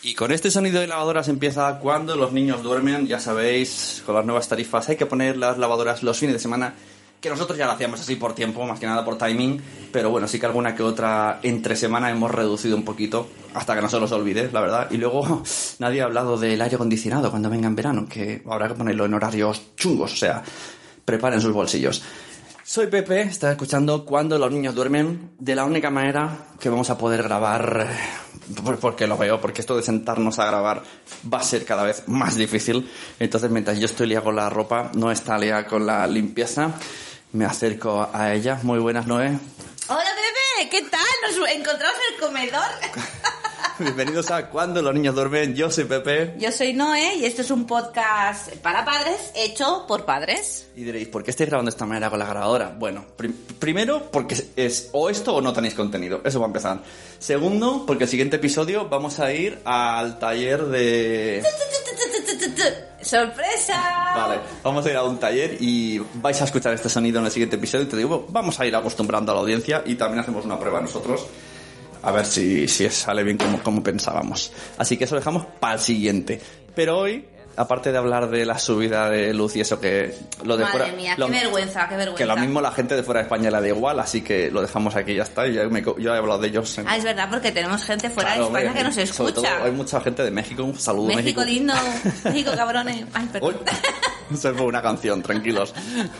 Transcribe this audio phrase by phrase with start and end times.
[0.00, 4.24] Y con este sonido de lavadoras empieza cuando los niños duermen, ya sabéis, con las
[4.24, 6.74] nuevas tarifas hay que poner las lavadoras los fines de semana,
[7.20, 10.28] que nosotros ya lo hacíamos así por tiempo, más que nada por timing, pero bueno,
[10.28, 13.98] sí que alguna que otra entre semana hemos reducido un poquito, hasta que no se
[13.98, 14.88] los olvide, la verdad.
[14.92, 15.42] Y luego
[15.80, 19.14] nadie ha hablado del aire acondicionado cuando venga en verano, que habrá que ponerlo en
[19.14, 20.44] horarios chungos, o sea,
[21.04, 22.02] preparen sus bolsillos.
[22.68, 26.98] Soy Pepe, está escuchando Cuando los niños duermen, de la única manera que vamos a
[26.98, 27.88] poder grabar,
[28.78, 30.82] porque lo veo, porque esto de sentarnos a grabar
[31.32, 32.86] va a ser cada vez más difícil.
[33.18, 36.72] Entonces, mientras yo estoy liado con la ropa, no está liada con la limpieza,
[37.32, 38.60] me acerco a ella.
[38.62, 39.38] Muy buenas, Noé.
[39.88, 41.00] Hola bebé, ¿qué tal?
[41.22, 42.70] Nos encontramos en el comedor.
[43.84, 45.54] Bienvenidos a Cuando los niños duermen.
[45.54, 46.34] Yo soy Pepe.
[46.38, 50.66] Yo soy Noé y este es un podcast para padres hecho por padres.
[50.74, 52.74] Y diréis, ¿por qué estáis grabando de esta manera con la grabadora?
[52.76, 56.20] Bueno, prim- primero porque es o esto o no tenéis contenido.
[56.24, 56.80] Eso va a empezar.
[57.18, 61.42] Segundo, porque el siguiente episodio vamos a ir al taller de...
[63.00, 63.80] ¡Sorpresa!
[64.16, 67.30] Vale, vamos a ir a un taller y vais a escuchar este sonido en el
[67.30, 67.84] siguiente episodio.
[67.84, 70.80] Y te digo, vamos a ir acostumbrando a la audiencia y también hacemos una prueba
[70.80, 71.26] nosotros.
[72.02, 74.52] A ver si, si sale bien como, como pensábamos.
[74.78, 76.40] Así que eso lo dejamos para el siguiente.
[76.74, 77.24] Pero hoy,
[77.56, 80.92] aparte de hablar de la subida de luz y eso que lo de Madre fuera...
[80.96, 82.18] mía, lo- qué vergüenza, qué vergüenza.
[82.18, 84.62] Que lo mismo la gente de fuera de España le da igual, así que lo
[84.62, 85.46] dejamos aquí ya está.
[85.48, 86.78] Ya me yo he hablado de ellos.
[86.78, 89.32] en- Ah, es verdad, porque tenemos gente fuera Claro, de España hombre, que nos Sobre
[89.32, 89.64] todo escucha.
[89.64, 90.62] hay mucha gente de México.
[90.62, 91.44] Un saludo, México México.
[91.44, 91.74] lindo,
[92.24, 93.04] México cabrones.
[93.12, 93.56] Ay, Uy, perdón.
[94.38, 95.74] se fue una canción, tranquilos.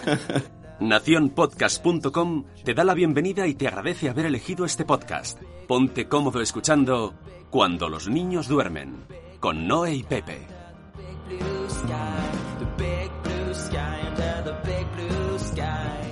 [0.81, 5.41] Naciónpodcast.com te da la bienvenida y te agradece haber elegido este podcast.
[5.67, 7.15] Ponte cómodo escuchando
[7.51, 9.05] Cuando los niños duermen,
[9.41, 10.47] con Noé y Pepe.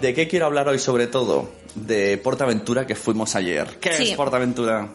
[0.01, 1.51] ¿De qué quiero hablar hoy sobre todo?
[1.75, 3.79] De Portaventura que fuimos ayer.
[3.81, 4.11] ¿Qué Sí.
[4.11, 4.89] es Portaventura?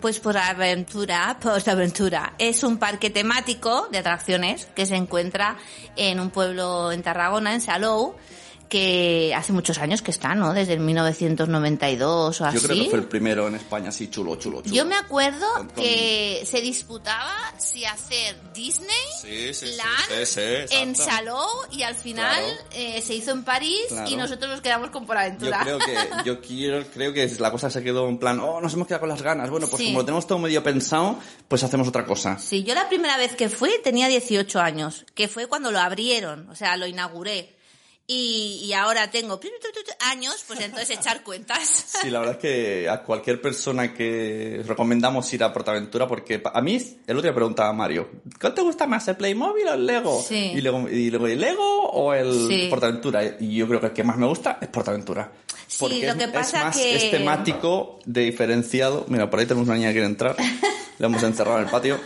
[0.00, 2.34] Pues por aventura, por aventura.
[2.38, 5.56] Es un parque temático de atracciones que se encuentra
[5.96, 8.14] en un pueblo en Tarragona, en Salou,
[8.68, 10.52] que hace muchos años que está, ¿no?
[10.52, 12.58] Desde el 1992 o así.
[12.58, 14.74] Yo creo que fue el primero en España, así chulo, chulo, chulo.
[14.74, 18.88] Yo me acuerdo que se disputaba si hacer Disney,
[19.20, 22.58] Sí, sí, sí, Land sí, sí, en Salou y al final Claro.
[22.72, 24.10] eh, se hizo en París Claro.
[24.10, 25.60] y nosotros nos quedamos con Yo Poraventura.
[25.62, 28.86] creo que, yo quiero, creo que la cosa se quedó en plan, oh, nos hemos
[28.86, 29.50] quedado con las ganas.
[29.50, 29.86] Bueno, pues Sí.
[29.88, 32.38] como lo tenemos todo medio pensado, pues hacemos otra cosa.
[32.38, 36.48] Sí, yo la primera vez que fui tenía 18 años, que fue cuando lo abrieron,
[36.50, 37.55] o sea, lo inauguré.
[38.08, 39.40] Y, y ahora tengo
[40.00, 41.58] años, pues entonces echar cuentas.
[42.02, 46.60] Sí, la verdad es que a cualquier persona que recomendamos ir a Portaventura, porque a
[46.60, 48.08] mí, el otro día preguntaba a Mario,
[48.40, 50.22] ¿cuál te gusta más, el Playmobil o el Lego?
[50.22, 50.52] Sí.
[50.54, 52.66] Y luego, y luego ¿el Lego o el Sí.
[52.70, 53.24] Portaventura?
[53.40, 55.32] Y yo creo que el que más me gusta es Portaventura.
[55.66, 59.04] Sí, lo es, que es pasa más, que- es temático, de diferenciado.
[59.08, 60.36] Mira, por ahí tenemos una niña que quiere entrar.
[60.98, 61.98] La hemos encerrado en el patio.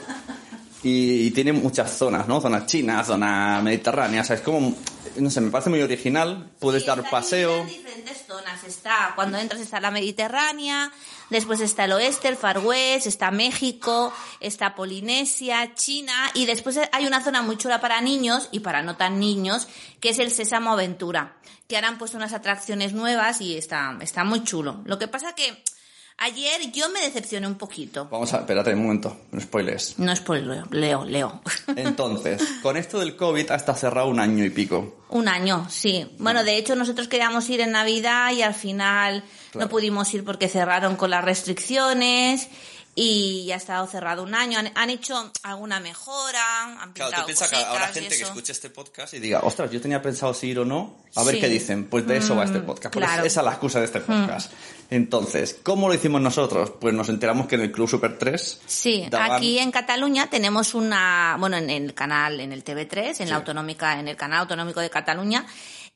[0.82, 2.40] Y, y tiene muchas zonas, ¿no?
[2.40, 4.22] Zona china, zona mediterránea.
[4.22, 4.74] O sea, es como,
[5.16, 6.50] no sé, me parece muy original.
[6.58, 7.58] Puedes Sí, dar paseo.
[7.60, 8.64] en diferentes zonas.
[8.64, 10.92] Está, cuando entras está la Mediterránea,
[11.30, 17.06] después está el oeste, el Far West, está México, está Polinesia, China, y después hay
[17.06, 19.66] una zona muy chula para niños y para no tan niños,
[20.00, 21.36] que es el Sésamo Aventura,
[21.68, 24.80] que ahora han puesto unas atracciones nuevas y está, está muy chulo.
[24.84, 25.62] Lo que pasa que
[26.20, 28.08] ayer yo me decepcioné un poquito.
[28.10, 29.98] Vamos a, espérate un momento, no spoilers.
[29.98, 31.40] No por Leo, Leo, Leo.
[31.76, 34.98] Entonces, con esto del COVID hasta cerrado un año y pico.
[35.08, 36.06] Un año, sí.
[36.18, 39.66] Bueno, de hecho nosotros queríamos ir en Navidad y al final Claro.
[39.66, 42.48] no pudimos ir porque cerraron con las restricciones
[42.94, 44.58] y ya ha estado cerrado un año.
[44.58, 48.52] Han, han hecho alguna mejora, han pintado Claro, tú piensas que habrá gente que escuche
[48.52, 51.40] este podcast y diga, ostras, yo tenía pensado si ir o no, a ver Sí.
[51.40, 51.86] qué dicen.
[51.88, 52.94] Pues de eso va este Mm, podcast.
[52.94, 53.22] Claro.
[53.22, 53.26] Mm.
[53.26, 54.52] esa es la excusa de este podcast.
[54.90, 56.72] Entonces, ¿cómo lo hicimos nosotros?
[56.80, 60.74] Pues nos enteramos que en el Club Super 3 Sí, daban- aquí en Cataluña tenemos
[60.74, 64.80] una, bueno, en el canal, en el TV3, en la autonómica, en el canal autonómico
[64.80, 65.46] de Cataluña,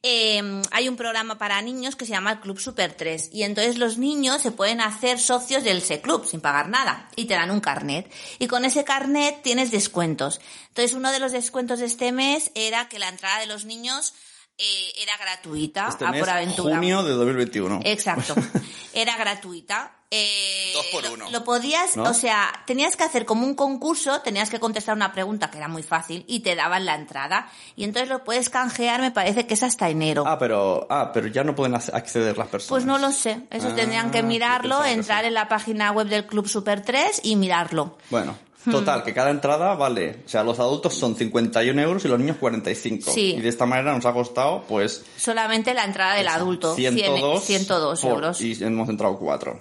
[0.06, 3.78] eh, hay un programa para niños que se llama el Club Super 3 y entonces
[3.78, 7.08] los niños se pueden hacer socios del C Club sin pagar nada.
[7.16, 8.12] Y te dan un carnet.
[8.38, 10.42] Y con ese carnet tienes descuentos.
[10.68, 14.12] Entonces uno de los descuentos de este mes era que la entrada de los niños
[14.58, 16.76] eh, era gratuita este a mes, por aventura.
[16.76, 17.80] junio de 2021.
[17.84, 18.34] Exacto.
[18.96, 19.92] Era gratuita.
[20.08, 21.30] Eh, Dos por lo- uno.
[21.32, 22.04] Lo, podías, ¿No?
[22.04, 25.66] o sea, tenías que hacer como un concurso, tenías que contestar una pregunta que era
[25.66, 27.50] muy fácil y te daban la entrada.
[27.74, 30.22] Y entonces lo puedes canjear, me parece que es hasta enero.
[30.24, 32.68] Ah, pero, ah, pero ya no pueden ac- acceder las personas.
[32.70, 33.40] pues no lo sé.
[33.50, 35.26] Eso Ah, tendrían que yo mirarlo, que entrar sí.
[35.26, 37.98] en la página web del Club Super 3 y mirarlo.
[38.10, 38.38] Bueno.
[38.70, 42.36] Total, que cada entrada vale, o sea, los adultos son 51 euros y los niños
[42.38, 43.10] 45.
[43.10, 43.34] Sí.
[43.36, 47.44] Y de esta manera nos ha costado, pues, Solamente la entrada del adulto, 100 102,
[47.44, 48.40] 102 por- euros.
[48.40, 49.60] Y hemos entrado 4.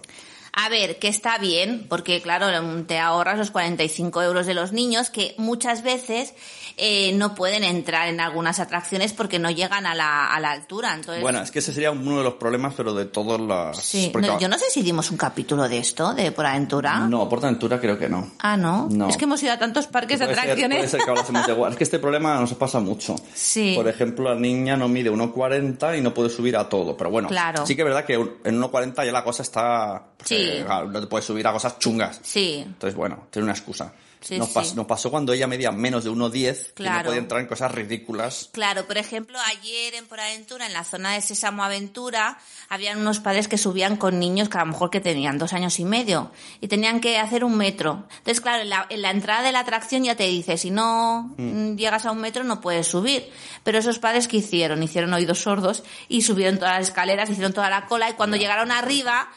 [0.56, 2.46] A ver, que está bien, porque claro,
[2.86, 6.36] te ahorras los 45 euros de los niños, que muchas veces
[6.78, 10.94] eh, no pueden entrar en algunas atracciones porque no llegan a la, a la altura.
[10.94, 13.78] Entonces, Bueno, es que ese sería uno de los problemas, pero de todas las...
[13.84, 14.10] sí.
[14.14, 17.00] porque- No, yo no sé si dimos un capítulo de esto, de Por Aventura.
[17.00, 18.34] No, Portaventura creo que no.
[18.40, 18.88] Ah, ¿no?
[18.92, 19.10] No.
[19.10, 20.78] Es que hemos ido a tantos parques de Puede ser- atracciones.
[20.78, 21.70] puede ser que de.
[21.72, 23.16] Es que este problema nos pasa mucho.
[23.34, 23.74] Sí.
[23.76, 26.96] Por ejemplo, la niña no mide 1,40 y no puede subir a todo.
[26.96, 27.66] Pero bueno, Claro.
[27.66, 30.04] sí que es verdad que en 1,40 ya la cosa está...
[30.18, 30.28] pues,
[30.58, 30.64] Sí.
[30.66, 32.20] claro, no te puedes subir a cosas chungas.
[32.24, 32.64] Sí.
[32.66, 33.94] Entonces, bueno, tiene una excusa.
[34.22, 34.54] Sí, nos, sí.
[34.56, 37.08] pas- nos pasó cuando ella medía menos de 1,10 y no Claro.
[37.08, 38.48] podía entrar en cosas ridículas.
[38.54, 42.38] Claro, por ejemplo, ayer en Por Aventura, en la zona de Sésamo Aventura,
[42.70, 45.78] habían unos padres que subían con niños que a lo mejor que tenían dos años
[45.80, 46.32] y medio
[46.62, 48.06] y tenían que hacer un metro.
[48.20, 51.34] Entonces, claro, en la, en la entrada de la atracción ya te dice, si no
[51.38, 53.30] mm, llegas a un metro no puedes subir.
[53.66, 57.70] Pero esos padres que hicieron, hicieron oídos sordos y subieron todas las escaleras, hicieron toda
[57.70, 59.28] la cola y cuando llegaron arriba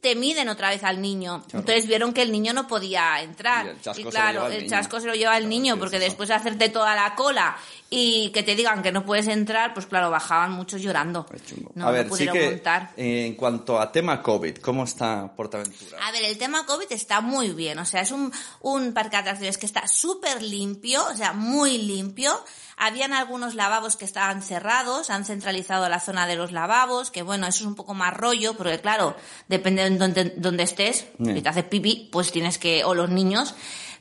[0.00, 1.42] te miden otra vez al niño.
[1.52, 3.74] Entonces vieron que el niño no podía entrar.
[3.96, 4.70] Y lo claro, el niño.
[4.70, 7.56] chasco se lo lleva el niño ¿qué porque es después de hacerte toda la cola
[7.88, 11.26] y que te digan que no puedes entrar, pues claro, bajaban muchos llorando.
[11.74, 12.92] No, a no ver, sí que montar.
[12.96, 15.98] eh, en cuanto a tema COVID, ¿cómo está Portaventura?
[16.06, 19.22] A ver, el tema COVID está muy bien, o sea, es un, un parque de
[19.22, 22.32] atracciones que está súper limpio, o sea, muy limpio.
[22.82, 27.46] Habían algunos lavabos que estaban cerrados, han centralizado la zona de los lavabos, que bueno,
[27.46, 29.14] eso es un poco más rollo, porque claro,
[29.48, 33.54] depende de donde, donde estés, si te haces pipí, pues tienes que, o los niños,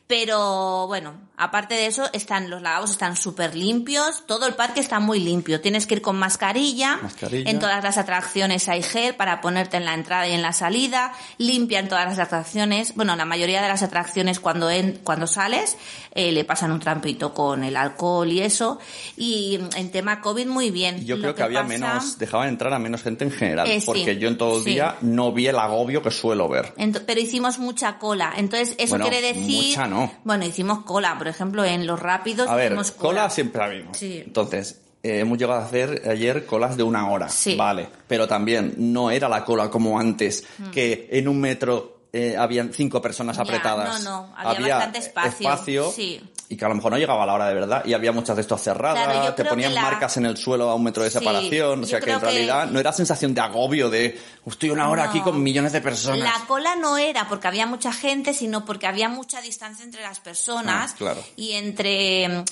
[0.08, 5.00] pero bueno, aparte de eso, están, los lavabos están súper limpios, todo el parque está
[5.00, 7.50] muy limpio, tienes que ir con mascarilla, Mascarilla.
[7.50, 11.13] en todas las atracciones hay gel para ponerte en la entrada y en la salida,
[11.38, 15.77] limpian todas las atracciones, bueno, la mayoría de las atracciones cuando en, cuando sales
[16.13, 18.80] eh, le pasan un trampito con el alcohol y eso,
[19.18, 21.06] y en tema COVID muy bien.
[21.06, 23.80] Yo Lo creo que, había pasa- menos, dejaban entrar a menos gente en general, Eh,
[23.80, 24.71] sí, porque yo en todo el sí.
[24.71, 26.74] día no vi el agobio que suelo ver.
[26.75, 29.69] Ent- pero hicimos mucha cola, entonces eso Bueno, quiere decir...
[29.69, 30.12] mucha no.
[30.24, 33.90] Bueno, hicimos cola, por ejemplo, en los rápidos A ver, hicimos cola siempre la.
[33.94, 34.24] Sí.
[34.26, 37.30] Entonces, eh, hemos llegado a hacer ayer colas de una hora.
[37.30, 37.56] Sí.
[37.56, 37.88] Vale.
[38.08, 40.44] Pero también no era la cola como antes,
[40.74, 43.40] que en un metro eh, habían cinco personas Mm.
[43.40, 44.04] Ya, apretadas.
[44.04, 46.22] no, no, había bastante espacio, espacio, sí.
[46.51, 47.86] Y que a lo mejor no llegaba a la hora de verdad.
[47.86, 50.74] Y había muchas de estas cerradas, Claro, te ponían la- marcas en el suelo a
[50.74, 51.84] un metro de Sí, separación.
[51.84, 55.04] o sea que en que- realidad no era sensación de agobio de estoy una hora
[55.04, 55.10] No.
[55.12, 56.19] aquí con millones de personas.
[56.40, 60.19] La cola no era porque había mucha gente, sino porque había mucha distancia entre las
[60.22, 61.24] personas Ah, claro.
[61.36, 62.44] y entre,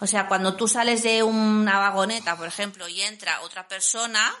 [0.00, 4.34] o sea, cuando tú sales de una vagoneta, por ejemplo, y entra otra persona,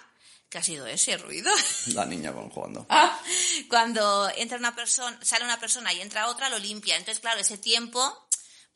[0.48, 1.52] ¿qué ha sido ese ruido?
[1.94, 2.84] La niña con jugando.
[2.88, 3.16] Ah,
[3.70, 6.96] cuando entra una persona, sale una persona y entra otra, lo limpia.
[6.96, 8.02] Entonces, claro, ese tiempo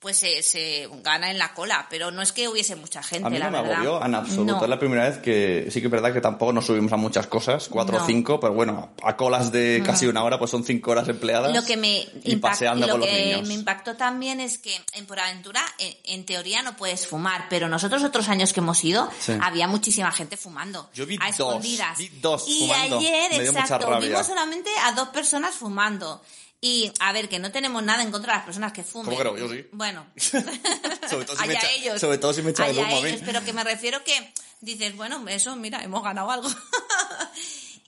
[0.00, 3.30] pues se, se gana en la cola, pero no es que hubiese mucha gente, A
[3.30, 3.82] mí la no me verdad.
[3.86, 4.52] agobió en absoluto.
[4.56, 4.62] No.
[4.62, 7.26] Es la primera vez que sí que es verdad que tampoco nos subimos a muchas
[7.26, 10.92] cosas, cuatro o cinco, pero bueno, a colas de casi una hora, pues son cinco
[10.92, 11.52] horas empleadas.
[11.52, 13.48] Lo que me y impact- paseando lo con los que niños.
[13.48, 17.68] me impactó también es que en Por Aventura, en, en teoría no puedes fumar, pero
[17.68, 19.32] nosotros otros años que hemos ido, Sí.
[19.42, 20.88] había muchísima gente fumando.
[20.94, 21.98] Yo vi a dos, escondidas.
[21.98, 22.98] vi dos y fumando.
[22.98, 26.22] ayer, Me exacto, vimos solamente a dos personas fumando.
[26.60, 29.14] Y, a ver, que no tenemos nada en contra de las personas que fumen.
[29.16, 29.36] ¿Cómo que no?
[29.36, 29.66] Yo sí.
[29.72, 30.06] Bueno.
[30.16, 32.00] Sobre todo si me Allá echa- ellos.
[32.00, 33.18] sobre todo si me echa el humo a mí.
[33.24, 36.48] pero que me refiero que dices, bueno, eso, mira, hemos ganado algo.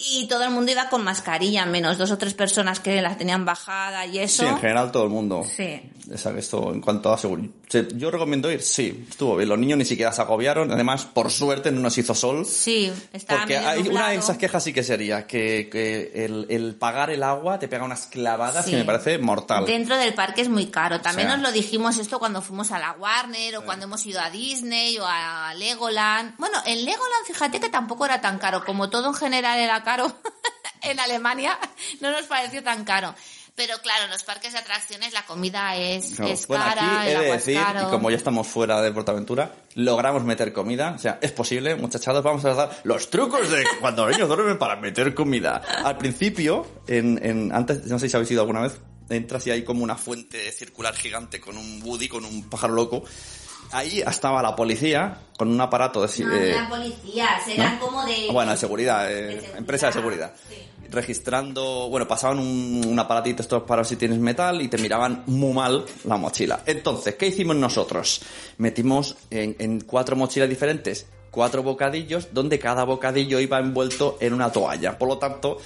[0.03, 3.45] y todo el mundo iba con mascarilla, menos dos o tres personas que las tenían
[3.45, 4.43] bajada y eso.
[4.45, 5.45] Sí, en general todo el mundo.
[5.45, 5.83] Sí.
[6.11, 7.51] Esto en cuanto a seguridad.
[7.95, 9.49] Yo recomiendo ir, sí, estuvo bien.
[9.49, 10.73] Los niños ni siquiera se agobiaron.
[10.73, 12.45] Además, por suerte no nos hizo sol.
[12.47, 16.47] Sí, estaba Porque medio hay una de esas quejas sí que sería que, que el,
[16.49, 18.73] el pagar el agua te pega unas clavadas Sí.
[18.73, 19.67] que me parece mortal.
[19.67, 21.01] Dentro del parque es muy caro.
[21.01, 21.37] También O sea.
[21.37, 24.99] nos lo dijimos esto cuando fuimos a la Warner o cuando hemos ido a Disney
[24.99, 26.35] o a Legoland.
[26.39, 28.65] Bueno, en Legoland fíjate que tampoco era tan caro.
[28.65, 29.90] Como todo en general era caro
[30.83, 31.59] en Alemania,
[32.01, 33.15] no nos pareció tan caro.
[33.57, 36.33] Pero claro, en los parques de atracciones la comida es, Claro.
[36.33, 37.81] es bueno, cara, aquí he el de agua decir, es caro.
[37.89, 40.93] y como ya estamos fuera de Portaventura, logramos meter comida.
[40.97, 44.57] O sea, es posible, muchachados, vamos a dar los trucos de cuando los niños duermen
[44.57, 45.61] para meter comida.
[45.85, 48.79] Al principio, en, en, antes, no sé si habéis ido alguna vez,
[49.11, 53.05] entras y hay como una fuente circular gigante con un Woody, con un pájaro loco.
[53.73, 56.25] Ahí estaba la policía con un aparato de...
[56.25, 57.87] No, eh, eran policías, eran ¿no?
[57.87, 58.29] como de...
[58.33, 60.33] Bueno, de seguridad, eh, de seguridad, empresa de seguridad.
[60.49, 60.57] sí.
[60.91, 65.53] Registrando, bueno, pasaban un, un aparatito estos para si tienes metal y te miraban muy
[65.53, 66.63] mal la mochila.
[66.67, 68.23] Entonces, ¿qué hicimos nosotros?
[68.59, 74.51] Metimos en, en cuatro mochilas diferentes cuatro bocadillos donde cada bocadillo iba envuelto en una
[74.51, 74.99] toalla.
[74.99, 75.59] Por lo tanto,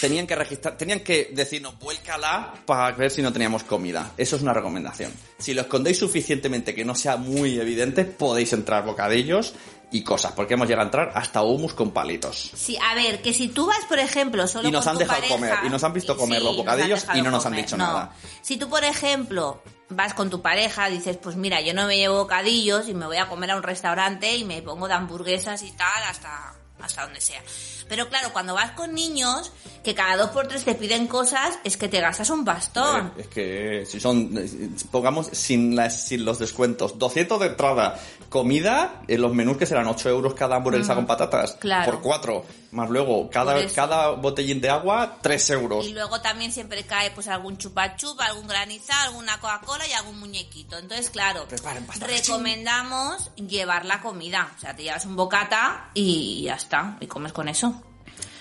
[0.00, 4.12] tenían que registrar, tenían que decirnos vuélcala para ver si no teníamos comida.
[4.16, 5.12] Eso es una recomendación.
[5.38, 9.54] Si lo escondéis suficientemente que no sea muy evidente, podéis entrar bocadillos
[9.94, 12.50] y cosas, porque hemos llegado a entrar hasta humus con palitos.
[12.54, 15.00] Sí, a ver, que si tú vas, por ejemplo, solo Y nos con han tu
[15.00, 17.76] dejado pareja- comer, y nos han visto comer los bocadillos y no nos han dicho
[17.76, 17.86] no.
[17.86, 18.12] nada.
[18.40, 22.16] Si tú, por ejemplo, vas con tu pareja, dices, pues mira, yo no me llevo
[22.16, 25.72] bocadillos y me voy a comer a un restaurante y me pongo de hamburguesas y
[25.72, 27.42] tal hasta, hasta donde sea.
[27.92, 29.52] Pero claro, cuando vas con niños,
[29.84, 33.12] que cada dos por tres te piden cosas, es que te gastas un bastón.
[33.18, 38.00] Eh, Es que si son, eh, pongamos sin, las, sin los descuentos, 200 de entrada,
[38.30, 41.92] comida, en los menús que serán 8 euros cada hamburguesa con patatas, Claro.
[41.92, 45.84] por 4, más luego cada, cada botellín de agua, 3 euros.
[45.86, 50.18] Y luego también siempre cae pues algún chupa chupa, algún granizado, alguna Coca-Cola y algún
[50.18, 50.78] muñequito.
[50.78, 51.46] Entonces, claro,
[52.00, 54.50] recomendamos llevar la comida.
[54.56, 57.81] O sea, te llevas un bocata y ya está, y comes con eso.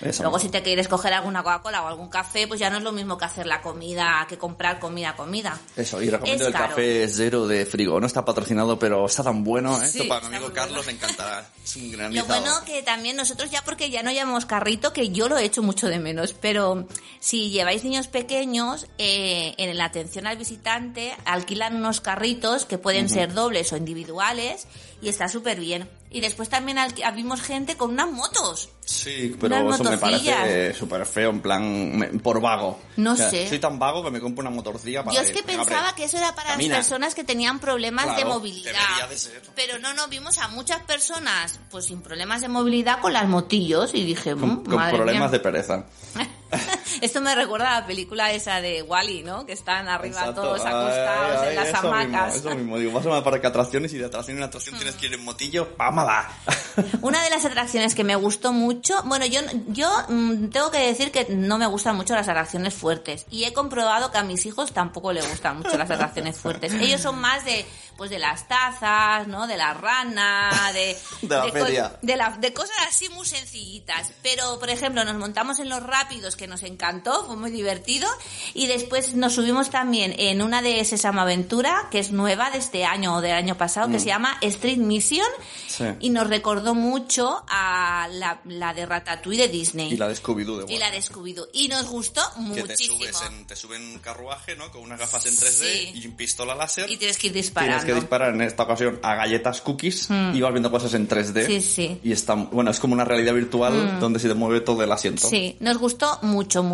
[0.02, 0.48] Eso Luego mismo.
[0.48, 3.18] si te quieres coger alguna Coca-Cola o algún café, pues ya no es lo mismo
[3.18, 5.60] que hacer la comida, que comprar comida, comida.
[5.76, 6.70] Eso, y recomiendo Es el caro.
[6.70, 8.00] café cero de frigo.
[8.00, 9.88] No está patrocinado, pero está tan bueno, ¿eh?
[9.88, 10.92] Sí, Esto para mi amigo Carlos bueno.
[10.92, 11.50] le encantará.
[11.64, 12.28] Es un Lo granizado.
[12.28, 15.62] bueno que también nosotros ya porque ya no llevamos carrito, que yo lo he hecho
[15.62, 16.88] mucho de menos, pero
[17.20, 23.08] si lleváis niños pequeños, eh, en la atención al visitante alquilan unos carritos que pueden
[23.10, 24.68] ser dobles o individuales
[25.02, 25.90] y está súper bien.
[26.14, 26.78] Y después también
[27.16, 28.70] vimos gente con unas motos.
[28.86, 32.80] Sí, pero Unas eso me parece súper feo, en plan, me- por vago.
[32.98, 33.48] No O sea, sé.
[33.48, 36.18] Soy tan vago que me compro una motorcilla para Yo es que pensaba que eso
[36.18, 36.76] era para camina.
[36.78, 38.74] las personas que tenían problemas de movilidad.
[38.74, 39.42] debería de ser.
[39.56, 43.92] Pero no, no, vimos a muchas personas pues sin problemas de movilidad con las motillos
[43.94, 45.38] y dije, Con, "Mm, con madre problemas mía".
[45.38, 45.86] de pereza.
[47.00, 49.46] Esto me recuerda a la película esa de Wally, ¿no?
[49.46, 50.42] Que están arriba Exacto.
[50.42, 52.34] todos Ay, acostados ay, en las eso hamacas.
[52.36, 52.78] Mismo, eso mismo.
[52.78, 55.14] Digo, vas a un parque de atracciones y de atracción en atracción tienes que ir
[55.14, 55.70] en motillo.
[55.78, 56.26] ¡Vámonos!
[57.02, 61.12] Una de las atracciones que me gustó mucho, bueno, yo, yo mm, tengo que decir
[61.12, 64.72] que no me gustan mucho las atracciones fuertes y he comprobado que a mis hijos
[64.74, 66.74] tampoco les gustan mucho las atracciones fuertes.
[66.74, 67.66] Ellos son más de,
[67.98, 69.48] pues de las tazas, ¿no?
[69.48, 71.94] De la rana, de, De la co- feria.
[72.02, 74.12] de, la- de cosas así muy sencillitas.
[74.24, 78.08] Pero, por ejemplo, nos montamos en los rápidos que nos encantó, fue muy divertido
[78.56, 82.86] y después nos subimos también en una de Sesama Aventura que es nueva de este
[82.86, 85.72] año o del año pasado que se llama Street Mission Mm.
[85.72, 85.84] Sí.
[86.02, 89.94] y nos recordó mucho a la, la de Ratatouille de Disney.
[89.94, 91.48] Y la de Scooby-Doo de Y la de Scooby-Doo.
[91.54, 92.22] Y nos gustó
[92.54, 92.98] Que te muchísimo.
[92.98, 94.70] subes en, te suben un carruaje, ¿no?
[94.72, 95.92] Con unas gafas en 3D Sí.
[95.96, 96.90] y un pistola láser.
[96.92, 97.78] Y tienes que ir disparando.
[97.78, 101.46] Tienes que disparar en esta ocasión a galletas cookies y vas viendo cosas en 3D.
[101.46, 102.00] Sí, sí.
[102.04, 105.28] Y está, bueno, es como una realidad virtual donde se te mueve todo el asiento.
[105.30, 106.71] Sí, nos gustó mucho, mucho.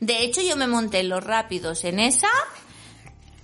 [0.00, 2.28] De hecho, yo me monté en los rápidos en esa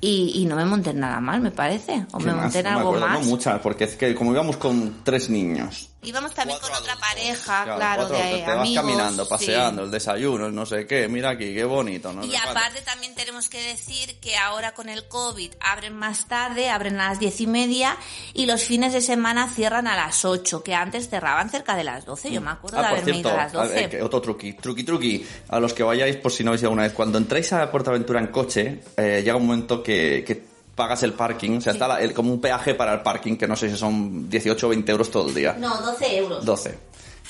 [0.00, 2.07] y, y no me monté en nada más, me parece.
[2.12, 3.21] O ¿Qué me monté en me algo acuerdo, más.
[3.21, 5.91] No muchas, porque es que como íbamos con tres niños.
[6.06, 8.75] Íbamos también con otra pareja, claro, cuatro de te amigos.
[8.76, 9.30] vas caminando, sí.
[9.30, 12.12] paseando, el desayuno, el no sé qué, mira aquí, qué bonito.
[12.12, 12.25] ¿no?
[12.25, 16.98] Y aparte también tenemos que decir que ahora con el COVID abren más tarde, abren
[17.00, 17.96] a las diez y media
[18.34, 22.04] y los fines de semana cierran a las ocho, que antes cerraban cerca de las
[22.06, 22.30] doce.
[22.30, 23.88] Yo me acuerdo de Ah, por haberme cierto, ido a las doce.
[23.90, 25.26] que otro truqui, truqui, truqui.
[25.48, 28.28] A los que vayáis, por si no habéis alguna vez, cuando entráis a Portaventura en
[28.28, 31.76] coche, eh, llega un momento que, que pagas el parking, o sea, Sí.
[31.78, 34.66] está la- el- como un peaje para el parking, que no sé si son 18
[34.66, 35.56] o 20 euros todo el día.
[35.59, 36.45] No, 12 euros.
[36.45, 36.78] 12.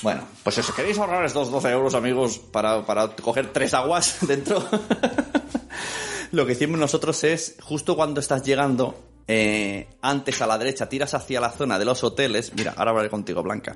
[0.03, 4.17] Bueno, pues si os queréis ahorrar estos 12 euros, amigos, para, para coger tres aguas
[4.27, 4.63] dentro,
[6.31, 8.95] lo que hicimos nosotros es, justo cuando estás llegando,
[9.27, 13.09] eh, antes a la derecha, tiras hacia la zona de los hoteles, mira, ahora hablaré
[13.09, 13.75] contigo, Blanca,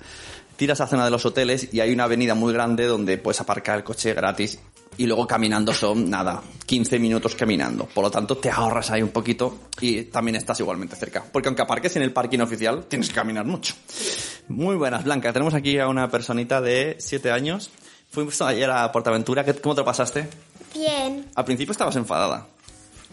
[0.57, 3.41] tiras a la zona de los hoteles y hay una avenida muy grande donde puedes
[3.41, 4.59] aparcar el coche gratis
[4.97, 7.85] y luego caminando son, nada, 15 minutos caminando.
[7.85, 11.23] Por lo tanto, te ahorras ahí un poquito y también estás igualmente cerca.
[11.31, 13.73] Porque aunque aparques en el parking oficial, tienes que caminar mucho.
[14.47, 15.31] Muy buenas, Blanca.
[15.33, 17.69] Tenemos aquí a una personita de 7 años.
[18.09, 19.43] Fuimos ayer a Portaventura.
[19.45, 20.27] ¿Qué- ¿Cómo te lo pasaste?
[20.73, 21.25] Bien.
[21.35, 22.47] Al principio estabas enfadada.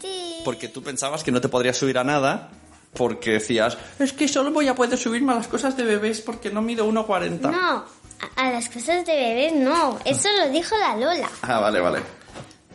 [0.00, 0.36] Sí.
[0.44, 2.50] Porque tú pensabas que no te podrías subir a nada
[2.94, 6.50] porque decías, es que solo voy a poder subirme a las cosas de bebés porque
[6.50, 7.50] no mido 1,40.
[7.50, 7.84] No,
[8.36, 9.98] a, a las cosas de bebés no.
[10.04, 11.28] Eso lo dijo la Lola.
[11.42, 12.00] Ah, vale, vale.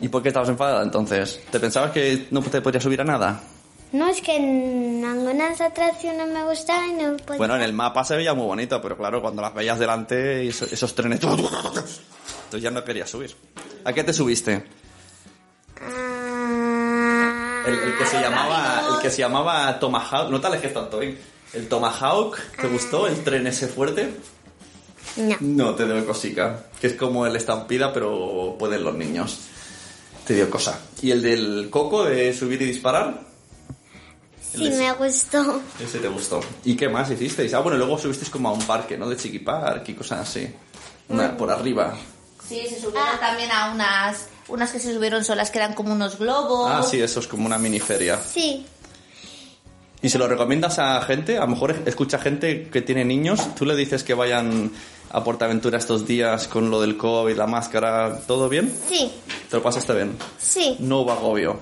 [0.00, 1.40] ¿Y por qué estabas enfadada entonces?
[1.50, 3.40] ¿Te pensabas que no te podrías subir a nada?
[3.92, 7.38] No, es que en algunas atracciones me gustaban y no podía.
[7.38, 10.72] Bueno, en el mapa se veía muy bonito, pero claro, cuando las veías delante, esos,
[10.72, 11.20] esos trenes...
[11.22, 12.00] Entonces
[12.60, 13.34] ya no querías subir.
[13.84, 14.64] ¿A qué te subiste?
[15.80, 21.00] Ah, El, el que se llamaba, el que se llamaba Tomahawk, no te alejes tanto,
[21.00, 21.16] ¿eh?
[21.52, 23.06] El Tomahawk, ¿te gustó?
[23.06, 24.10] ¿El tren ese fuerte?
[25.16, 25.36] No.
[25.40, 26.66] No, te dio cosica.
[26.80, 29.38] Que es como el estampida, pero pueden los niños.
[30.26, 30.80] Te dio cosa.
[31.02, 33.20] ¿Y el del coco de subir y disparar?
[34.54, 35.60] Sí, me gustó.
[35.80, 36.40] Ese te gustó.
[36.64, 37.52] ¿Y qué más hicisteis?
[37.54, 39.08] Ah, bueno, luego subisteis como a un parque, ¿no?
[39.08, 40.48] De Chiqui Park y cosas así.
[41.08, 41.94] Una, por arriba.
[42.48, 46.18] Sí, se subieron también a unas, unas que se subieron solas que eran como unos
[46.18, 46.70] globos.
[46.70, 48.20] Ah, sí, eso es como una mini feria.
[48.20, 48.64] Sí.
[50.02, 51.38] ¿Y se lo recomiendas a gente?
[51.38, 53.54] A lo mejor escucha gente que tiene niños.
[53.54, 54.70] ¿Tú le dices que vayan
[55.10, 58.74] a Portaventura estos días con lo del COVID, la máscara, todo bien?
[58.88, 59.12] Sí,
[59.50, 60.16] ¿Te lo pasaste bien?
[60.38, 61.58] sí, No hubo agobio.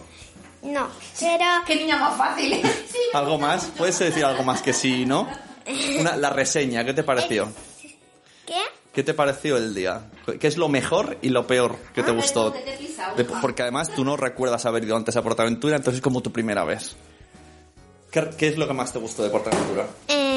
[0.63, 0.89] no,
[1.21, 2.53] pero Qué niña más fácil.
[2.93, 2.99] Sí.
[3.15, 3.71] ¿Algo más?
[3.77, 5.29] ¿Puedes decir algo más que sí, no?
[6.01, 7.49] Una- la reseña, ¿qué te pareció?
[8.47, 8.55] ¿qué?
[8.93, 10.03] ¿Qué te pareció el día?
[10.39, 12.53] ¿Qué es lo mejor y lo peor que te Ah, gustó?
[12.53, 13.17] te pisado.
[13.17, 16.31] De- porque además tú no recuerdas haber ido antes a Portaventura, entonces es como tu
[16.33, 16.95] primera vez.
[18.11, 19.87] ¿Qué, qué es lo que más te gustó de Portaventura?
[20.09, 20.32] Eh,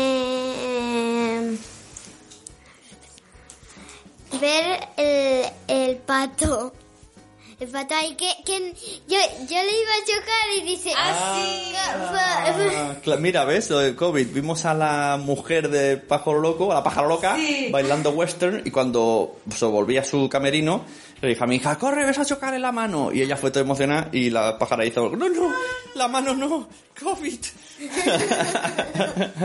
[4.39, 6.74] ver el, el pato.
[7.58, 8.74] El pato ahí que, que
[9.08, 10.92] yo, yo le iba a chocar y dice...
[10.98, 11.42] Ah.
[11.88, 13.70] Ah, mira, ¿ves?
[13.70, 14.27] Lo de COVID.
[14.34, 17.70] Vimos a la mujer de Pájaro Loco, a la pájaro loca, Sí.
[17.72, 20.84] bailando western y cuando se volvía a su camerino,
[21.25, 23.12] le dije a mi hija, corre, ves a chocar en la mano.
[23.12, 25.53] Y ella fue toda emocionada y la pájara hizo, no, no,
[25.96, 26.67] la mano no,
[27.01, 27.39] COVID.
[27.79, 28.15] Esa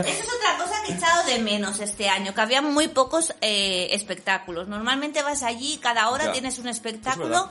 [0.01, 3.89] es otra cosa que he echado de menos este año, que había muy pocos eh,
[3.91, 4.67] espectáculos.
[4.67, 6.31] Normalmente vas allí, cada hora Ya.
[6.31, 7.49] tienes un Es espectáculo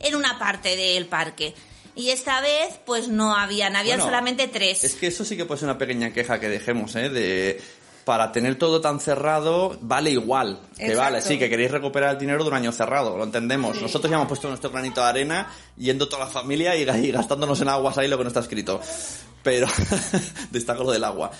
[0.00, 1.54] en una parte del parque.
[1.94, 4.84] Y esta vez, pues no habían, habían Bueno, solamente tres.
[4.84, 7.08] Es que eso sí que puede ser una pequeña queja que dejemos, ¿eh?
[7.08, 7.60] De
[8.06, 10.60] para tener todo tan cerrado, vale igual.
[10.78, 13.82] Que vale, sí, que queréis recuperar el dinero de un año cerrado, lo entendemos.
[13.82, 17.60] Nosotros ya hemos puesto nuestro granito de arena, yendo toda la familia y, y gastándonos
[17.62, 18.80] en aguas ahí lo que no está escrito.
[19.42, 19.66] Pero,
[20.52, 21.32] destaco lo del agua.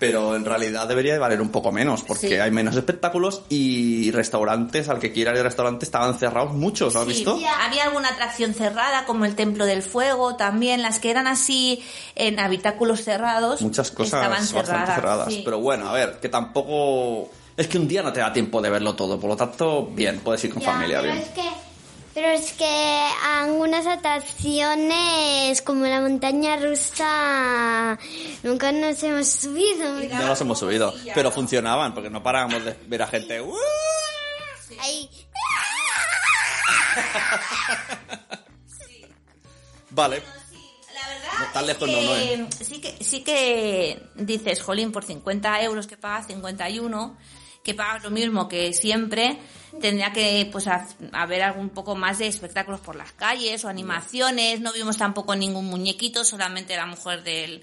[0.00, 2.34] Pero en realidad debería de valer un poco menos, porque Sí.
[2.34, 7.00] hay menos espectáculos y restaurantes, al que quiera ir al restaurante, estaban cerrados muchos, ¿lo
[7.00, 7.38] has Sí, visto?
[7.60, 11.84] Había alguna atracción cerrada, como el Templo del Fuego, también las que eran así
[12.16, 13.60] en habitáculos cerrados.
[13.62, 14.94] muchas cosas estaban bastante cerradas.
[14.94, 15.28] cerradas.
[15.34, 15.42] sí.
[15.44, 17.28] Pero bueno, a ver, que tampoco...
[17.56, 20.20] Es que un día no te da tiempo de verlo todo, por lo tanto, bien,
[20.20, 21.24] puedes ir con Ya, familia, pero bien.
[21.24, 21.42] Es que,
[22.14, 27.98] pero es que algunas atracciones como la montaña rusa
[28.42, 29.94] nunca nos hemos subido.
[29.94, 33.40] No los hemos subido, pero funcionaban, porque no parábamos de ver a gente...
[33.40, 33.54] "Uh".
[34.78, 35.10] Ahí.
[39.90, 40.22] Vale,
[40.94, 42.46] La verdad No, tan es lejos que no, no, ¿eh?
[42.60, 47.16] sí que sí que dices, jolín, por 50 euros que pagas 51,
[47.62, 49.38] que pagas lo mismo que siempre,
[49.80, 54.60] tendría que pues ha- haber algún poco más de espectáculos por las calles o animaciones,
[54.60, 57.62] no vimos tampoco ningún muñequito, solamente la mujer del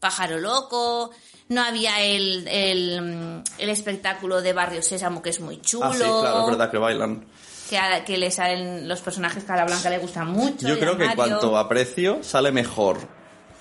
[0.00, 1.10] pájaro loco,
[1.48, 5.84] no había el, el, el espectáculo de Barrio Sésamo que es muy chulo.
[5.86, 7.26] ah, sí, claro, es verdad que bailan.
[7.68, 10.66] Que, a- que le salen los personajes que a la Blanca le gustan mucho.
[10.68, 12.98] Yo creo que en cuanto a precio, sale mejor.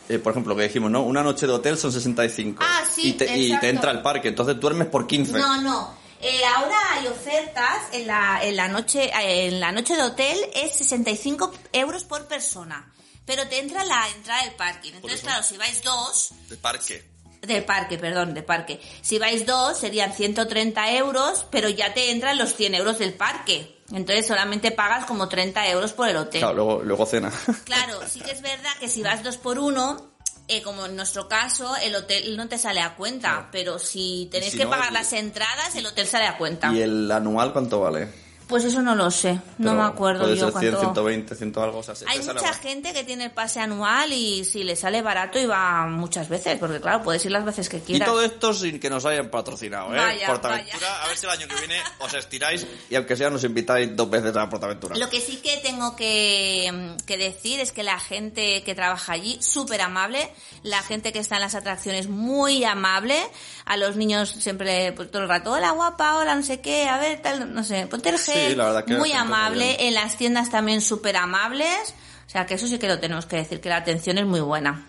[0.09, 1.01] Eh, por ejemplo, que dijimos, ¿no?
[1.03, 2.61] Una noche de hotel son 65.
[2.65, 5.33] Ah, sí, y te, y te entra el parque, entonces duermes por 15.
[5.33, 6.03] No, no.
[6.19, 10.37] Eh, ahora hay ofertas en la, en la noche eh, en la noche de hotel
[10.53, 12.89] es 65 euros por persona.
[13.25, 14.93] Pero te entra la entrada del parking.
[14.93, 17.12] Entonces, claro, si vais dos, De parque.
[17.47, 18.79] Del parque, perdón, de parque.
[19.01, 23.77] Si vais dos, serían 130 euros, pero ya te entran los 100 euros del parque.
[23.91, 26.41] Entonces solamente pagas como 30 euros por el hotel.
[26.41, 27.31] Claro, luego, luego cena.
[27.65, 30.11] Claro, sí que es verdad que si vas dos por uno,
[30.47, 34.51] eh, como en nuestro caso, el hotel no te sale a cuenta, pero si tenéis
[34.53, 36.71] si que no, pagar el- las entradas, el hotel sale a cuenta.
[36.73, 38.09] ¿Y el anual cuánto vale?
[38.53, 41.01] Pues eso no lo sé, no Pero me acuerdo Puede yo ser 100, cuánto.
[41.01, 41.79] 120, 100 algo.
[41.79, 45.01] O sea, se- Hay mucha gente que tiene el pase anual y si le sale
[45.01, 48.07] barato y va muchas veces, porque claro, puedes ir las veces que Y quieras.
[48.07, 49.97] todo esto sin que nos hayan patrocinado, ¿eh?
[49.97, 51.03] Vaya, Portaventura, vaya.
[51.03, 54.07] a ver si el año que viene os estiráis y aunque sea nos invitáis dos
[54.07, 54.95] veces a Portaventura.
[54.97, 59.39] Lo que sí que tengo que, que decir es que la gente que trabaja allí,
[59.41, 60.29] súper amable,
[60.61, 63.17] la gente que está en las atracciones, muy amable,
[63.65, 66.99] a los niños siempre pues, todo el rato, hola guapa, hola no sé qué, a
[66.99, 69.75] ver, tal, no sé, ponte el Sí, la verdad que muy amable, bien.
[69.79, 71.93] en las tiendas también súper amables,
[72.27, 74.41] o sea que eso sí que lo tenemos que decir, que la atención es muy
[74.41, 74.85] buena.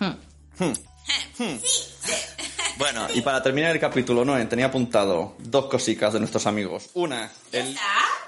[0.00, 0.12] Hmm.
[2.76, 6.90] Bueno, y para terminar el capítulo 9 tenía apuntado dos cositas de nuestros amigos.
[6.94, 7.68] Una, ¿Ya el...
[7.70, 7.80] está?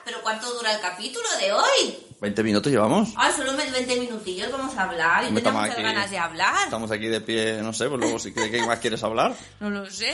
[0.05, 2.07] ¿Pero cuánto dura el capítulo de hoy?
[2.21, 3.11] ¿20 minutos llevamos?
[3.17, 5.23] Ah, solo 20 minutillos vamos a hablar.
[5.29, 6.65] Yo tenía muchas aquí- ganas de hablar.
[6.65, 9.35] Estamos aquí de pie, no sé, pues luego si ¿de qué más quieres hablar?
[9.61, 10.13] No lo sé.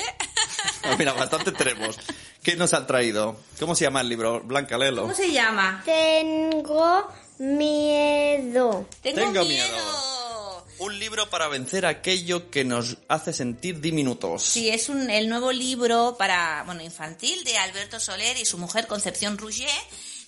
[0.98, 1.98] Mira, bastante tenemos.
[2.42, 3.36] ¿Qué nos han traído?
[3.58, 4.40] ¿Cómo se llama el libro?
[4.40, 5.02] Blanca, léelo.
[5.02, 5.82] ¿Cómo se llama?
[5.84, 8.86] Tengo miedo.
[9.02, 10.64] Tengo, Tengo miedo.
[10.78, 14.42] Un libro para vencer aquello que nos hace sentir diminutos.
[14.42, 18.86] Sí, es un, el nuevo libro para, bueno, infantil de Alberto Soler y su mujer
[18.86, 19.70] Concepción Rouget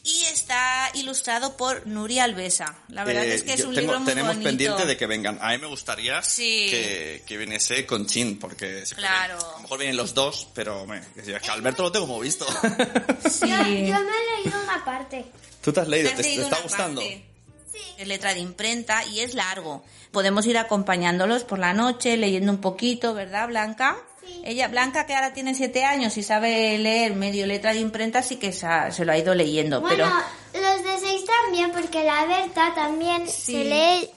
[0.04, 2.76] y está ilustrado por Nuria Alvesa.
[2.88, 4.48] La verdad Eh, es que es un tengo- libro muy tenemos bonito.
[4.48, 5.38] pendiente de que vengan.
[5.42, 6.68] A mí me gustaría Sí.
[6.70, 9.38] que, que viniese con Chin, porque Claro.
[9.38, 12.46] a lo mejor vienen los dos, pero me, es que Alberto lo tengo como visto.
[13.30, 13.40] Sí.
[13.48, 15.26] Yo, yo me he leído una parte.
[15.62, 16.08] ¿Tú te has leído?
[16.08, 17.00] ¿Te has ¿Te, te leído está gustando?
[17.00, 17.24] parte?
[17.72, 17.78] Sí.
[17.98, 19.84] Es letra de imprenta y es largo.
[20.12, 23.96] Podemos ir acompañándolos por la noche, leyendo un poquito, ¿verdad, Blanca?
[24.44, 28.36] Ella, Blanca, que ahora tiene siete años y sabe leer medio letra de imprenta, sí
[28.36, 29.80] que se, ha- se lo ha ido leyendo.
[29.80, 30.10] Bueno,
[30.52, 33.52] pero los de seis también, porque la Berta también Sí.
[33.52, 34.10] se lee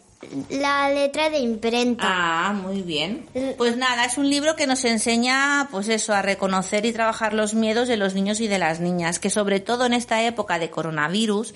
[0.59, 2.03] la letra de imprenta.
[2.07, 3.25] Ah, muy bien.
[3.57, 7.53] Pues nada, es un libro que nos enseña, pues eso, a reconocer y trabajar los
[7.55, 10.69] miedos de los niños y de las niñas, que sobre todo en esta época de
[10.69, 11.53] coronavirus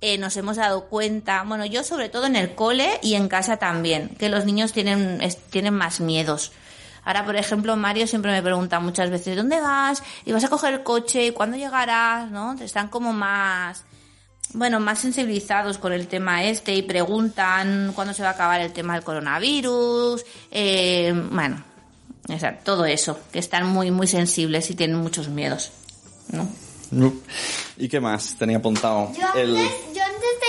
[0.00, 3.58] eh, nos hemos dado cuenta, bueno, yo sobre todo en el cole y en casa
[3.58, 6.50] también, que los niños tienen, es- tienen más miedos.
[7.04, 10.02] Ahora, por ejemplo, Mario siempre me pregunta muchas veces, ¿dónde vas?
[10.24, 11.26] ¿Y vas a coger el coche?
[11.26, 12.30] ¿Y cuándo llegarás?
[12.30, 12.54] ¿No?
[12.60, 13.84] Están como más,
[14.54, 18.72] bueno, más sensibilizados con el tema este y preguntan cuándo se va a acabar el
[18.72, 20.24] tema del coronavirus.
[20.50, 21.64] eh, bueno,
[22.28, 25.72] o sea, todo eso, que están muy, muy sensibles y tienen muchos miedos.
[26.30, 27.12] ¿no?
[27.76, 29.12] ¿Y qué más tenía apuntado?
[29.14, 29.56] Yo, El...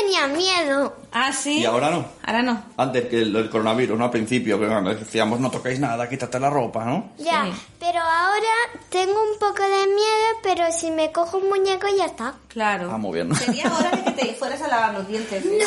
[0.04, 0.96] tenía miedo.
[1.12, 1.60] Ah, sí.
[1.60, 2.06] ¿Y ahora no?
[2.26, 2.63] Ahora no.
[2.78, 4.06] Antes que el, el coronavirus, ¿no?
[4.06, 7.12] Al principio, que bueno, decíamos no toquéis nada, quítate la ropa, ¿no?
[7.20, 7.52] Ya, Sí.
[7.80, 8.54] pero ahora
[8.89, 12.34] tengo un poco de miedo, pero si me cojo un muñeco ya está.
[12.48, 12.89] Claro.
[12.92, 13.34] Ah, muy bien.
[13.36, 15.46] Sería hora de que te fueras a lavar los dientes.
[15.46, 15.60] ¿eh?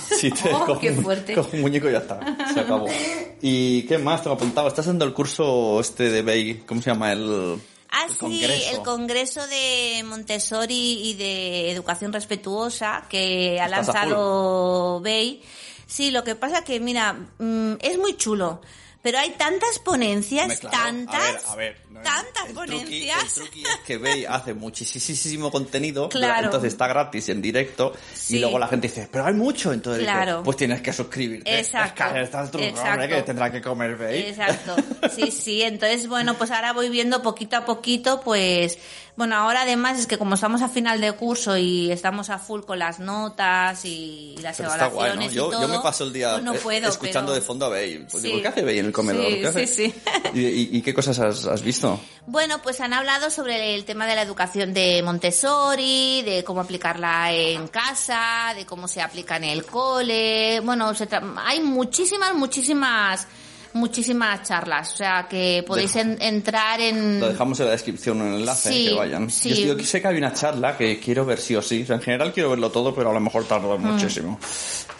[0.00, 1.34] Si te Oh, cojo qué un- fuerte.
[1.34, 2.20] cojo un muñeco y ya está,
[2.54, 2.86] se acabó.
[3.42, 4.68] ¿Y qué más tengo apuntado?
[4.68, 6.62] ¿Estás haciendo el curso este de Bay?
[6.66, 7.12] ¿Cómo se llama?
[7.12, 7.60] El,
[7.96, 8.70] Ah, el sí, congreso.
[8.76, 15.42] el Congreso de Montessori y de Educación Respetuosa que ha lanzado Bay.
[15.86, 18.60] Sí, lo que pasa que, mira, mm, es muy chulo,
[19.06, 20.76] pero hay tantas ponencias, claro.
[20.76, 23.22] tantas, A ver, a ver, no, tantas el truqui- ponencias.
[23.22, 26.46] el truqui es que Bay hace muchísimo contenido, Claro.
[26.46, 28.38] entonces está gratis en directo Sí.
[28.38, 30.42] y luego la gente dice, pero hay mucho, entonces dice, Claro.
[30.42, 31.56] pues tienes que suscribirte.
[31.56, 32.30] Exacto, Es
[32.72, 34.22] que hombre, que tendrá que comer Bay.
[34.22, 34.74] Exacto,
[35.14, 35.62] sí, sí.
[35.62, 38.76] Entonces, bueno, pues ahora voy viendo poquito a poquito, pues,
[39.16, 42.60] bueno, ahora además es que como estamos a final de curso y estamos a full
[42.62, 45.32] con las notas y las Pero está guay, evaluaciones ¿no?
[45.32, 47.46] y Yo, todo, yo me paso el día pues no eh, puedo, escuchando pero- de
[47.46, 48.06] fondo a Bay.
[48.10, 48.28] Pues Sí.
[48.28, 49.26] digo, ¿qué hace Bay en el comedor?
[49.26, 49.66] Sí, ¿Qué hace?
[49.66, 49.94] sí, sí.
[50.34, 51.98] ¿Y, y- y qué cosas has, has visto?
[52.26, 57.32] Bueno, pues han hablado sobre el tema de la educación de Montessori, de cómo aplicarla
[57.32, 60.60] en casa, de cómo se aplica en el cole.
[60.60, 63.26] Bueno, se tra- hay muchísimas, muchísimas,
[63.76, 64.92] muchísimas charlas.
[64.92, 67.20] O sea, que podéis Deja- en- entrar en...
[67.20, 69.30] Lo dejamos en la descripción, en el enlace, Sí, que vayan.
[69.30, 69.66] sí.
[69.66, 71.82] Yo, yo sé que hay una charla que quiero ver sí o sí.
[71.82, 73.82] O sea, en general quiero verlo todo, pero a lo mejor tardo Mm.
[73.92, 74.38] muchísimo.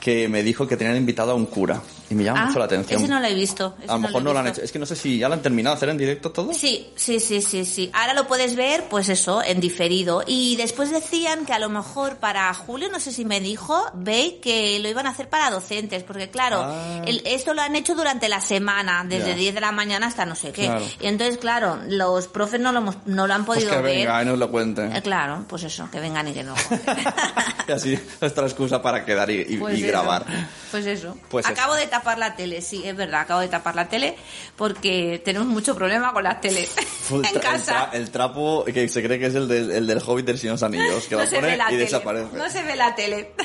[0.07, 1.83] Que me dijo que tenían invitado a un cura.
[2.09, 3.01] Y me llama Ah, mucho la atención.
[3.03, 3.75] Ese no lo he visto.
[3.89, 4.63] a lo mejor no lo han hecho.
[4.63, 6.55] Es que no sé si ya lo han terminado de hacer en directo todo.
[6.55, 7.91] Sí, sí, sí, sí, sí.
[7.93, 10.23] Ahora lo puedes ver, pues eso, en diferido.
[10.25, 14.39] Y después decían que a lo mejor para julio, no sé si me dijo, ve
[14.41, 17.03] que lo iban a hacer para docentes, porque claro, Ah.
[17.05, 19.35] el- esto lo han hecho durante la semana, desde Ya.
[19.35, 20.67] 10 de la mañana hasta no sé qué.
[20.67, 20.85] Claro.
[21.01, 23.97] Y entonces, claro, los profes no lo, hemos- no lo han Pues podido que ver.
[24.07, 24.85] venga y nos lo cuente.
[24.97, 26.55] Eh, claro, pues eso, que vengan y que no.
[27.67, 30.25] y así nuestra excusa para quedar y, y- Pues y grabar.
[30.71, 31.17] Pues eso.
[31.29, 31.83] Pues acabo eso.
[31.85, 34.17] de tapar la tele, sí, es verdad, acabo de tapar la tele
[34.57, 36.71] porque tenemos mucho problema con las teles
[37.11, 37.91] El, en tra- el casa.
[37.91, 40.59] tra- el trapo que se cree que es el del, el del Hobbit del Señor
[40.59, 41.85] de los Anillos, que no lo se pone ve la y tele.
[41.85, 42.37] desaparece.
[42.37, 43.33] No se ve la tele.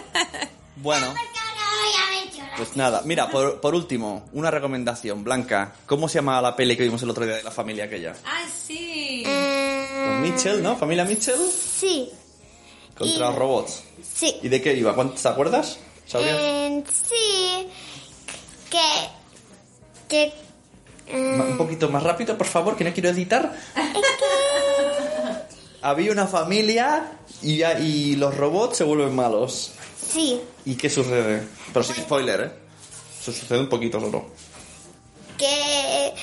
[0.77, 1.13] Bueno,
[2.57, 3.01] pues nada.
[3.05, 5.23] Mira, por, por último, una recomendación.
[5.23, 8.13] Blanca, ¿cómo se llama la peli que vimos el otro día de la familia aquella?
[8.25, 9.23] ¡Ay, sí!
[9.25, 10.75] Eh, Mitchell, ¿no?
[10.75, 11.35] ¿Familia Mitchell?
[11.51, 12.09] sí,
[12.97, 13.83] Contra Y- robots.
[14.13, 14.37] sí.
[14.41, 14.93] ¿Y de qué iba?
[14.95, 15.77] ¿Cuánto- ¿Te acuerdas?
[16.11, 16.37] ¿Sabrías?
[16.39, 17.67] Eh, sí,
[18.69, 18.79] que...
[20.09, 20.33] que
[21.07, 23.53] eh, Un poquito más rápido, por favor, que no quiero editar.
[25.81, 29.71] Había una familia y, y los robots se vuelven malos.
[30.11, 31.47] sí, ¿Y qué sucede?
[31.73, 32.51] Pero sin spoiler, ¿eh?
[33.19, 34.25] Eso sucede un poquito solo.
[35.37, 36.13] que...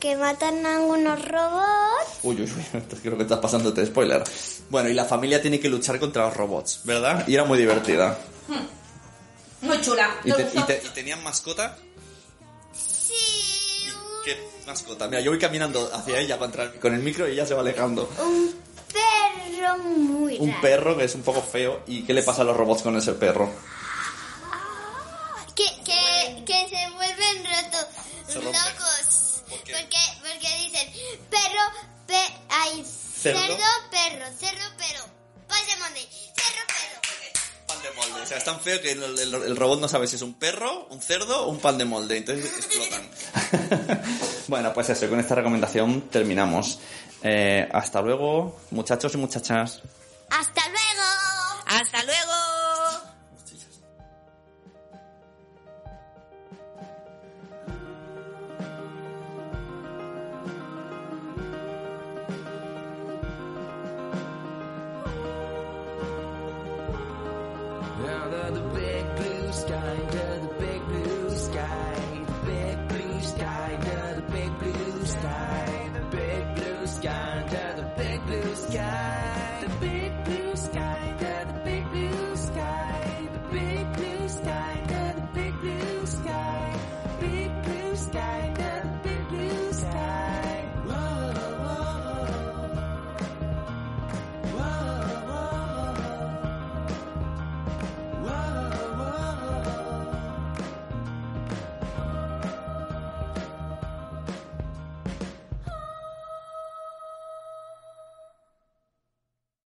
[0.00, 2.18] que matan a algunos robots.
[2.24, 2.42] Uy, uy,
[2.74, 4.24] uy, creo que estás pasándote spoiler.
[4.70, 7.26] Bueno, y la familia tiene que luchar contra los robots, ¿verdad?
[7.28, 8.18] Y era muy divertida.
[9.64, 10.10] Muy chula.
[10.24, 10.60] ¿Y, ¿Te te- gustó?
[10.60, 11.76] y te- y tenían mascota?
[12.72, 13.88] Sí,
[14.24, 15.06] ¿Qué mascota?
[15.08, 17.60] Mira, yo voy caminando hacia ella para entrar con el micro y ella se va
[17.60, 18.08] alejando.
[18.20, 18.54] un
[18.92, 21.80] perro muy Un perro que es un poco feo.
[21.86, 23.50] ¿Y qué le pasa a los robots con ese perro?
[38.84, 41.58] Que el, el- el robot no sabe si es un perro, un cerdo o un
[41.58, 42.18] pan de molde.
[42.18, 43.08] Entonces explotan.
[44.48, 46.78] bueno, pues eso, con esta recomendación terminamos.
[47.22, 49.80] Eh, hasta luego, muchachos y muchachas.
[50.30, 51.64] Hasta luego.
[51.66, 52.13] ¡Hasta luego!
[68.54, 74.58] the big blue sky, under the big blue sky, big blue sky, under the big
[74.60, 75.83] blue sky.